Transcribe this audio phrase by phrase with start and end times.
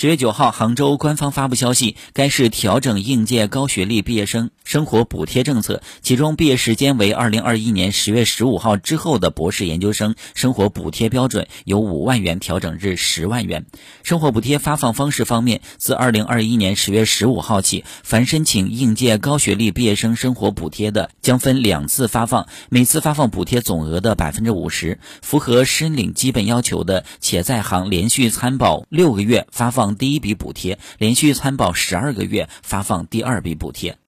[0.00, 13.66] 十月九号，杭州官方发布消息，该市调整应届高学历毕业生生活补贴政策，其中毕业时间为二零二一年十月十五号之后的博士研究生生活补贴标准由五万元调整至十万元。
[14.02, 24.98] 生活补贴发放方式方面，自二零二一年十月十五号起，凡申请应届高学历毕业生生活补贴的，将分两次发放，每次发放补贴总额的百分之五十。
[25.20, 29.89] 符合申领基本要求的，且在行连续参保六个月发放。
[29.94, 34.00] 第一笔补贴，连续参保十二个月发放第二笔补贴。